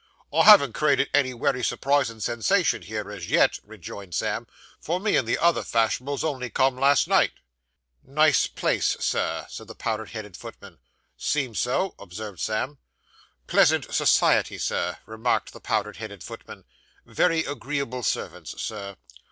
[0.33, 4.47] 'I haven't created any wery surprisin' sensation here, as yet,' rejoined Sam,
[4.79, 7.33] 'for me and the other fash'nables only come last night.'
[8.03, 10.79] 'Nice place, Sir,' said the powdered headed footman.
[11.17, 12.79] 'Seems so,' observed Sam.
[13.45, 16.65] 'Pleasant society, sir,' remarked the powdered headed footman.
[17.05, 18.95] 'Very agreeable servants, sir.